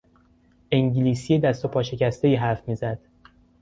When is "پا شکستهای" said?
1.67-2.35